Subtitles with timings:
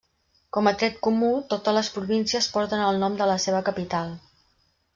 [0.55, 4.19] Com a tret comú, totes les províncies porten el nom de la seva capital.